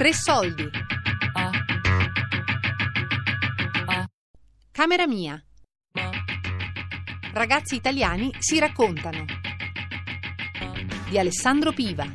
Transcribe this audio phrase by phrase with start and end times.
[0.00, 0.66] Tre soldi.
[4.72, 5.38] Camera mia.
[7.34, 9.26] Ragazzi italiani si raccontano.
[11.06, 12.06] Di Alessandro Piva.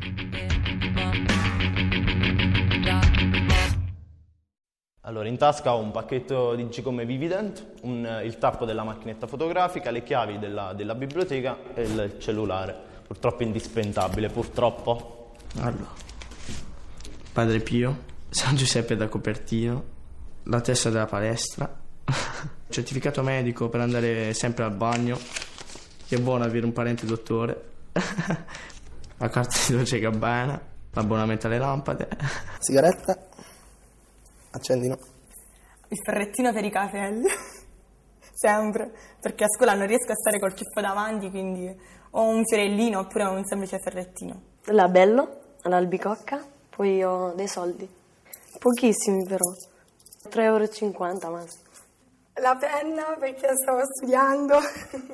[5.01, 9.91] Allora, in tasca ho un pacchetto di Gcome Vivident, un- il tappo della macchinetta fotografica,
[9.91, 12.75] le chiavi della, della biblioteca e il cellulare.
[13.05, 15.33] Purtroppo indispensabile, purtroppo.
[15.59, 15.93] Allora,
[17.35, 19.83] Padre Pio, San Giuseppe da Copertino,
[20.43, 21.69] la testa della palestra,
[22.69, 25.19] certificato medico per andare sempre al bagno,
[26.07, 30.61] che è buono avere un parente dottore, la carta di Dolce Gabbana,
[30.93, 32.07] l'abbonamento alle lampade.
[32.59, 33.17] Sigaretta?
[34.51, 34.97] Accendino.
[35.89, 37.27] Il ferrettino per i capelli.
[38.33, 38.93] Sempre.
[39.19, 41.67] Perché a scuola non riesco a stare col ciuffo davanti, quindi
[42.11, 44.41] ho un fiorellino oppure un semplice ferrettino.
[44.67, 47.87] Labello, l'albicocca, poi ho dei soldi.
[48.59, 49.45] Pochissimi però.
[50.29, 51.63] 3,50 euro massimo.
[52.39, 54.59] La penna perché stavo studiando,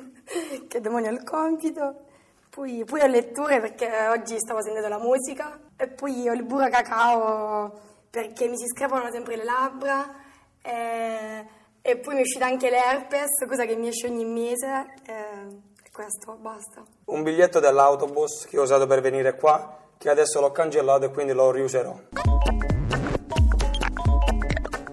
[0.66, 2.06] che demonio è il compito.
[2.50, 5.56] Poi, poi ho letture perché oggi stavo sentendo la musica.
[5.76, 10.14] E poi ho il burro cacao perché mi si screpano sempre le labbra.
[10.60, 11.46] E,
[11.80, 14.94] e poi mi è uscita anche l'herpes, cosa che mi esce ogni mese.
[15.06, 16.84] E questo, basta.
[17.04, 21.32] Un biglietto dell'autobus che ho usato per venire qua, che adesso l'ho cancellato e quindi
[21.32, 21.96] lo riuserò.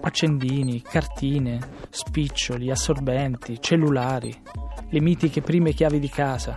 [0.02, 1.58] accendini, cartine,
[1.88, 4.42] spiccioli, assorbenti, cellulari,
[4.88, 6.54] le mitiche prime chiavi di casa.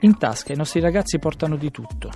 [0.00, 2.10] In tasca i nostri ragazzi portano di tutto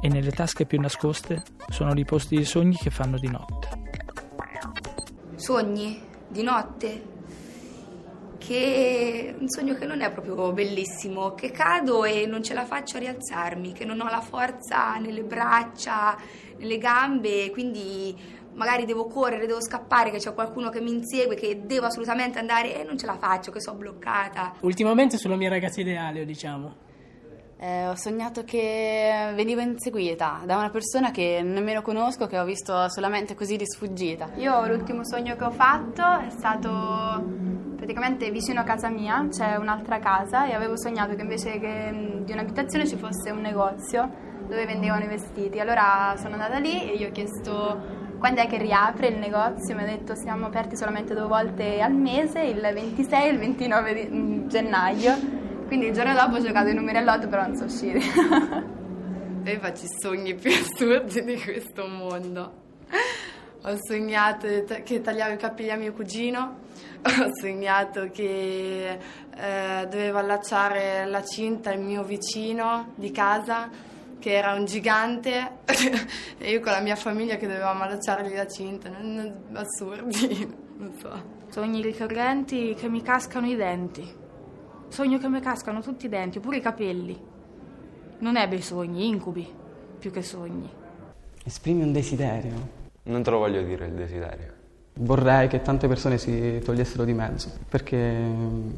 [0.00, 3.68] e nelle tasche più nascoste sono riposti i sogni che fanno di notte.
[5.34, 7.02] Sogni di notte?
[8.44, 12.96] Che un sogno che non è proprio bellissimo, che cado e non ce la faccio
[12.96, 16.16] a rialzarmi, che non ho la forza nelle braccia,
[16.58, 18.14] nelle gambe, quindi
[18.54, 22.80] magari devo correre, devo scappare, che c'è qualcuno che mi insegue, che devo assolutamente andare
[22.80, 24.54] e non ce la faccio, che sono bloccata.
[24.60, 26.90] Ultimamente sulla mia ragazza ideale, diciamo.
[27.58, 32.88] Eh, ho sognato che venivo inseguita da una persona che nemmeno conosco, che ho visto
[32.88, 34.30] solamente così di sfuggita.
[34.38, 39.98] Io l'ultimo sogno che ho fatto è stato praticamente vicino a casa mia, c'è un'altra
[39.98, 44.08] casa e avevo sognato che invece che di un'abitazione ci fosse un negozio
[44.46, 45.58] dove vendevano i vestiti.
[45.58, 49.82] Allora sono andata lì e gli ho chiesto quando è che riapre il negozio, mi
[49.82, 54.08] ha detto siamo aperti solamente due volte al mese, il 26 e il 29 di
[54.08, 55.14] mm, gennaio.
[55.66, 57.98] Quindi il giorno dopo ho giocato i numeri all'otto, però non so uscire.
[57.98, 62.60] Io faccio i sogni più assurdi di questo mondo.
[63.64, 64.48] Ho sognato
[64.82, 66.58] che tagliavo i capelli a mio cugino,
[67.02, 68.98] ho sognato che
[69.36, 73.70] eh, dovevo allacciare la cinta al mio vicino di casa,
[74.18, 75.58] che era un gigante,
[76.38, 78.90] e io con la mia famiglia che dovevamo allacciargli la cinta.
[79.52, 81.40] Assurdi, non so.
[81.48, 84.12] Sogni ricorrenti che mi cascano i denti.
[84.88, 87.16] Sogno che mi cascano tutti i denti, pure i capelli.
[88.18, 89.48] Non è bei sogni, incubi,
[90.00, 90.68] più che sogni.
[91.44, 92.81] Esprimi un desiderio.
[93.04, 94.52] Non te lo voglio dire il desiderio.
[94.94, 98.14] Vorrei che tante persone si togliessero di mezzo, perché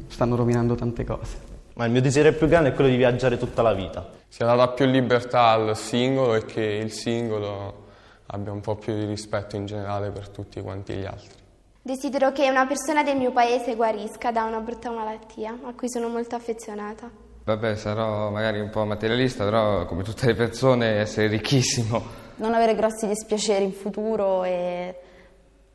[0.07, 1.53] stanno rovinando tante cose.
[1.75, 4.09] Ma il mio desiderio più grande è quello di viaggiare tutta la vita.
[4.27, 7.83] Sia data più libertà al singolo e che il singolo
[8.27, 11.43] abbia un po' più di rispetto in generale per tutti quanti gli altri.
[11.81, 16.07] Desidero che una persona del mio paese guarisca da una brutta malattia a cui sono
[16.07, 17.07] molto affezionata.
[17.43, 22.23] Vabbè, sarò magari un po' materialista, però come tutte le persone essere ricchissimo.
[22.37, 24.95] Non avere grossi dispiaceri in futuro e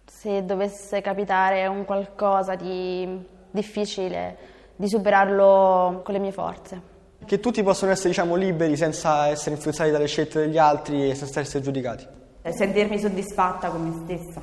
[0.05, 3.09] se dovesse capitare un qualcosa di
[3.51, 4.37] difficile,
[4.77, 6.83] di superarlo con le mie forze.
[7.25, 11.41] Che tutti possono essere, diciamo, liberi senza essere influenzati dalle scelte degli altri e senza
[11.41, 12.07] essere giudicati.
[12.43, 14.43] Sentirmi soddisfatta con me stessa.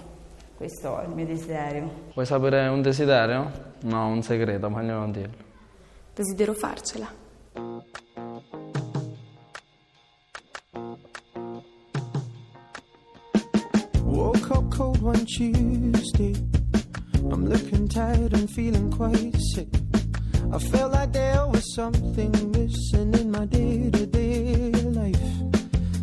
[0.56, 1.90] Questo è il mio desiderio.
[2.14, 3.52] Vuoi sapere un desiderio?
[3.82, 5.36] No, un segreto, meglio non dirlo.
[6.16, 7.08] Desidero farcela.
[15.08, 16.36] One Tuesday.
[17.32, 19.70] I'm looking tired and feeling quite sick.
[20.52, 25.30] I felt like there was something missing in my day to day life.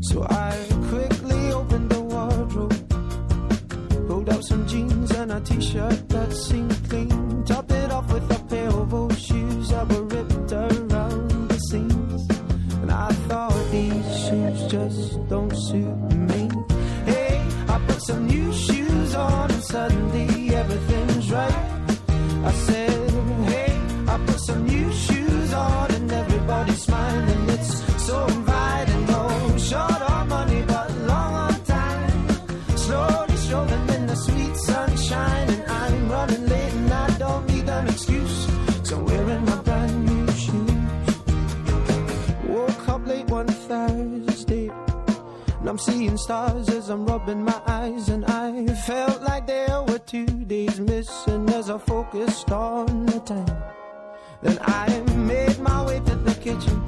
[0.09, 0.57] So I
[0.89, 2.79] quickly opened the wardrobe,
[4.09, 6.74] pulled out some jeans and a t shirt that seemed
[46.25, 51.51] stars as I'm rubbing my eyes, and I felt like there were two days missing
[51.51, 53.55] as I focused on the time.
[54.41, 54.89] Then I
[55.33, 56.79] made my way to the kitchen,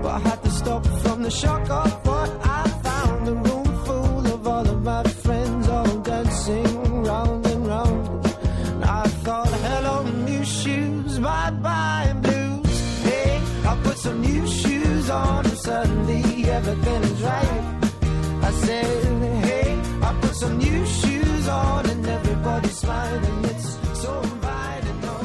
[0.00, 2.30] but I had to stop from the shock of what
[2.60, 3.28] I found.
[3.28, 8.26] A room full of all of my friends, all dancing round and round.
[8.74, 12.74] And I thought, hello, new shoes, bye bye blues.
[13.02, 17.71] Hey, I put some new shoes on, and suddenly everything is right.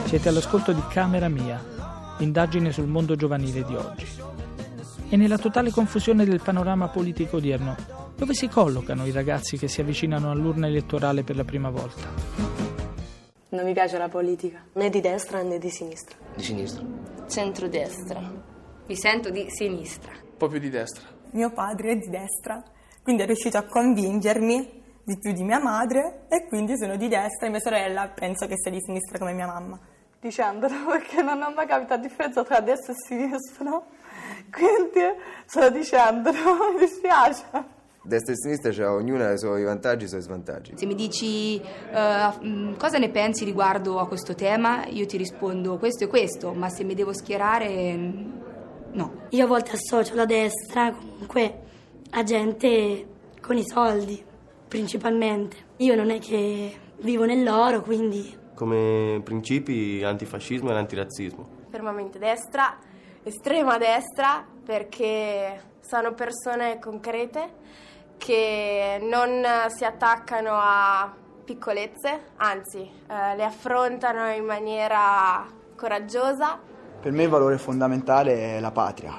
[0.08, 1.62] Siete all'ascolto di Camera Mia,
[2.20, 4.06] indagine sul mondo giovanile di oggi.
[5.10, 7.76] E nella totale confusione del panorama politico odierno,
[8.16, 12.08] dove si collocano i ragazzi che si avvicinano all'urna elettorale per la prima volta?
[13.50, 16.16] Non mi piace la politica, né di destra né di sinistra.
[16.36, 16.84] Di sinistra.
[17.28, 18.22] Centrodestra.
[18.88, 20.12] Mi sento di sinistra.
[20.12, 21.04] Un po' più di destra.
[21.32, 22.64] Mio padre è di destra,
[23.04, 27.48] quindi è riuscito a convincermi di più di mia madre e quindi sono di destra
[27.48, 29.80] e mia sorella penso che sia di sinistra come mia mamma.
[30.20, 33.82] Dicendolo perché non ho mai capito la differenza tra destra e sinistra,
[34.52, 35.16] quindi
[35.46, 36.38] sto dicendolo,
[36.74, 37.46] mi dispiace.
[38.04, 40.74] Destra e sinistra c'ha ognuna i suoi vantaggi e i suoi svantaggi.
[40.76, 46.04] Se mi dici mh, cosa ne pensi riguardo a questo tema, io ti rispondo questo
[46.04, 48.42] e questo, ma se mi devo schierare, mh,
[48.92, 49.22] no.
[49.30, 51.62] Io a volte associo la destra comunque
[52.10, 53.08] a gente
[53.40, 54.26] con i soldi,
[54.68, 55.58] principalmente.
[55.78, 61.48] Io non è che vivo nell'oro, quindi Come principi antifascismo e antirazzismo.
[61.70, 62.76] fermamente destra,
[63.24, 67.66] estrema destra, perché sono persone concrete
[68.18, 71.14] che non si attaccano a
[71.46, 76.60] piccolezze, anzi eh, le affrontano in maniera coraggiosa.
[77.00, 79.14] Per me il valore fondamentale è la patria.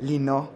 [0.00, 0.50] L'inno,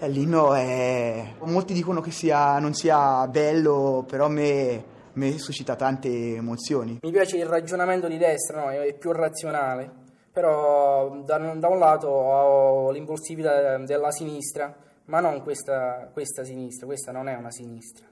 [0.00, 1.34] l'inno è...
[1.40, 6.98] Molti dicono che sia, non sia bello, però a me, me suscita tante emozioni.
[7.02, 8.70] Mi piace il ragionamento di destra, no?
[8.70, 9.90] è più razionale,
[10.32, 14.74] però da, da un lato ho l'impulsività della sinistra,
[15.06, 18.06] ma non questa, questa sinistra, questa non è una sinistra.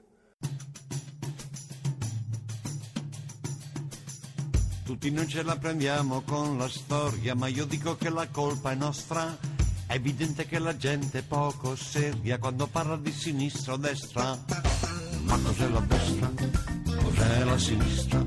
[4.83, 8.75] Tutti non ce la prendiamo con la storia, ma io dico che la colpa è
[8.75, 9.52] nostra.
[9.93, 14.35] È evidente che la gente è poco seria quando parla di sinistra o destra.
[15.21, 16.31] Ma cos'è la destra?
[16.95, 18.23] Cos'è la sinistra?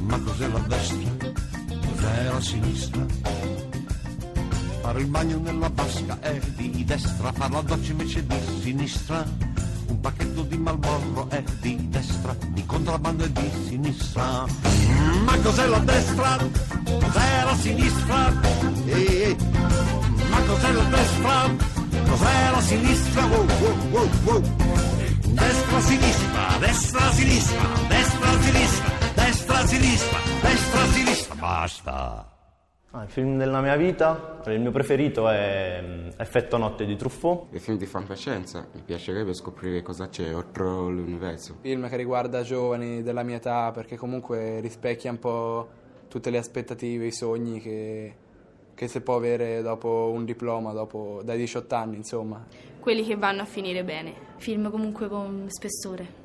[0.00, 1.32] Ma cos'è la destra?
[1.86, 3.06] Cos'è la sinistra?
[4.80, 9.24] Fare il bagno nella vasca è di destra, fare la doccia invece di sinistra.
[9.86, 14.46] Un pacchetto di Malboro è di destra, di contrabbando è di sinistra.
[15.30, 16.36] Ma cos'è la destra?
[16.84, 18.32] Cos'è la sinistra?
[18.86, 19.36] Eh,
[20.28, 21.54] Ma cos'è la destra?
[22.08, 23.26] Cos'è la sinistra?
[23.26, 23.46] Wow,
[23.90, 24.40] wow, wow.
[25.28, 31.34] Destra, sinistra, destra, sinistra, destra, sinistra, destra, sinistra, destra, sinistra.
[31.36, 32.29] Basta.
[32.92, 37.54] Ah, il film della mia vita, il mio preferito è mm, Effetto Notte di Truffaut.
[37.54, 41.58] I film di fantascienza mi piacerebbe scoprire cosa c'è oltre l'universo.
[41.60, 45.68] Film che riguarda giovani della mia età perché comunque rispecchia un po'
[46.08, 48.16] tutte le aspettative, i sogni che,
[48.74, 52.44] che si può avere dopo un diploma, dopo, dai 18 anni insomma.
[52.80, 54.14] Quelli che vanno a finire bene.
[54.38, 56.19] Film comunque con spessore.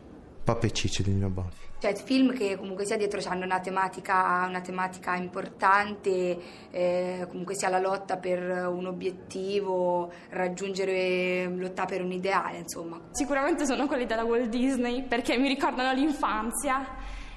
[0.46, 1.64] Pappa e Ciccio di Nino Banfi.
[1.80, 6.38] Cioè film che comunque sia dietro hanno una tematica, una tematica importante,
[6.70, 13.02] eh, comunque sia la lotta per un obiettivo, raggiungere, lottare per un ideale, insomma.
[13.12, 16.86] Sicuramente sono quelli della Walt Disney perché mi ricordano l'infanzia.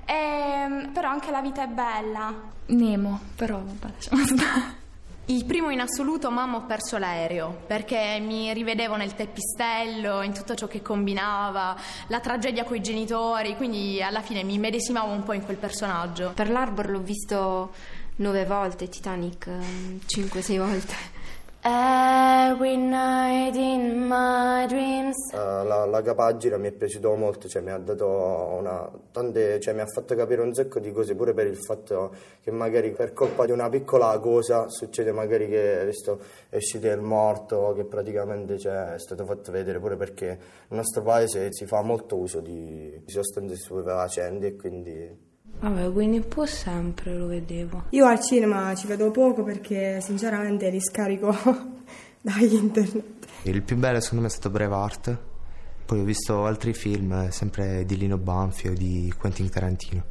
[0.05, 2.35] Ehm, però anche la vita è bella.
[2.67, 4.87] Nemo, però vabbè, lasciamo stare.
[5.31, 10.55] Il primo in assoluto, mamma, ho perso l'aereo perché mi rivedevo nel teppistello, in tutto
[10.55, 15.45] ciò che combinava, la tragedia coi genitori, quindi alla fine mi medesimavo un po' in
[15.45, 16.33] quel personaggio.
[16.35, 17.75] Per l'Arbor l'ho visto
[18.17, 20.95] nove volte, Titanic ehm, cinque, sei volte.
[21.61, 25.17] Every night in my dreams.
[25.33, 29.75] Uh, la, la capagine mi è piaciuto molto, cioè mi ha dato una, tante, cioè
[29.75, 33.13] mi ha fatto capire un sacco di cose pure per il fatto che magari per
[33.13, 38.57] colpa di una piccola cosa succede magari che visto, è uscito il morto, che praticamente
[38.57, 43.03] cioè, è stato fatto vedere pure perché nel nostro paese si fa molto uso di,
[43.05, 45.27] di sostanze stupefacenti e quindi
[45.61, 47.85] Vabbè, Winnie Pooh sempre lo vedevo.
[47.91, 51.35] Io al cinema ci vedo poco perché sinceramente li scarico
[52.21, 53.27] da internet.
[53.43, 55.19] Il più bello secondo me è stato Braveheart.
[55.85, 60.05] Poi ho visto altri film, eh, sempre di Lino Banfi o di Quentin Tarantino.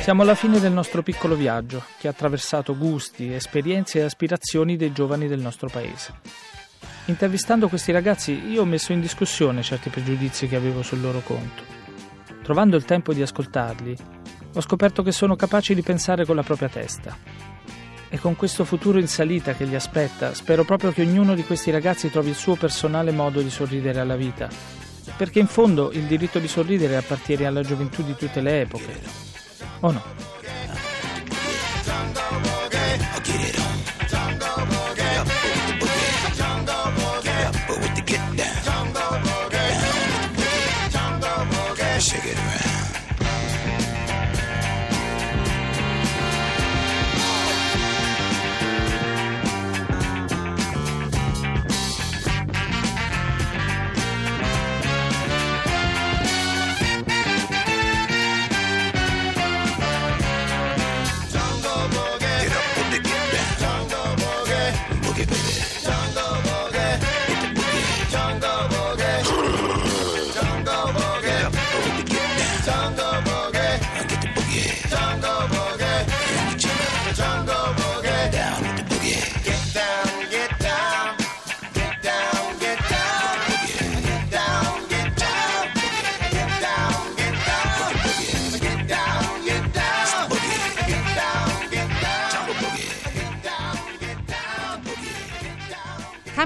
[0.00, 4.92] Siamo alla fine del nostro piccolo viaggio che ha attraversato gusti, esperienze e aspirazioni dei
[4.92, 6.14] giovani del nostro paese.
[7.04, 11.62] Intervistando questi ragazzi io ho messo in discussione certi pregiudizi che avevo sul loro conto.
[12.42, 13.96] Trovando il tempo di ascoltarli,
[14.54, 17.14] ho scoperto che sono capaci di pensare con la propria testa.
[18.08, 21.70] E con questo futuro in salita che li aspetta, spero proprio che ognuno di questi
[21.70, 24.48] ragazzi trovi il suo personale modo di sorridere alla vita.
[25.16, 29.29] Perché in fondo il diritto di sorridere appartiene alla gioventù di tutte le epoche.
[29.82, 30.02] O no?
[42.00, 42.49] Shake it